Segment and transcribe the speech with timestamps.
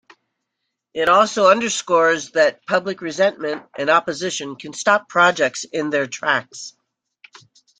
[0.95, 6.73] It also "underscores that public resentment and opposition can stop projects in their tracks".